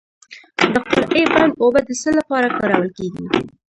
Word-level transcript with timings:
د 0.73 0.75
قرغې 0.89 1.23
بند 1.33 1.53
اوبه 1.61 1.81
د 1.87 1.89
څه 2.01 2.09
لپاره 2.19 2.47
کارول 2.59 2.89
کیږي؟ 2.97 3.23